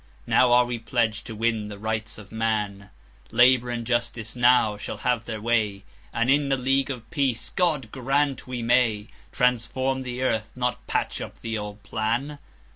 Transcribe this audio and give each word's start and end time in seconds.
Now 0.25 0.51
are 0.53 0.65
we 0.65 0.79
pledged 0.79 1.27
to 1.27 1.35
win 1.35 1.67
the 1.67 1.77
Rights 1.77 2.17
of 2.17 2.31
man; 2.31 2.89
Labour 3.29 3.69
and 3.69 3.85
Justice 3.85 4.35
now 4.35 4.75
shall 4.75 4.97
have 5.05 5.25
their 5.25 5.39
way, 5.39 5.83
And 6.11 6.27
in 6.27 6.51
a 6.51 6.55
League 6.57 6.89
of 6.89 7.07
Peace—God 7.11 7.91
grant 7.91 8.47
we 8.47 8.63
may—Transform 8.63 10.01
the 10.01 10.23
earth, 10.23 10.49
not 10.55 10.87
patch 10.87 11.21
up 11.21 11.41
the 11.41 11.55
old 11.55 11.83
plan. 11.83 12.39